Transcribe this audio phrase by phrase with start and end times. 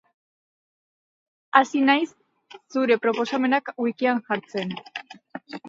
[1.59, 2.07] Hasi naiz
[2.77, 4.77] zure proposamenak wikian jartzen.